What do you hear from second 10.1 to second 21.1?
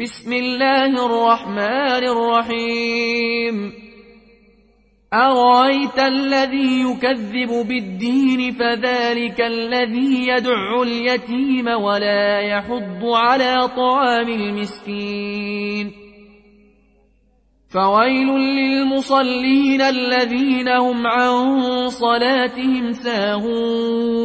يدع اليتيم ولا يحض على طعام المسكين. فويل للمصلين الذين هم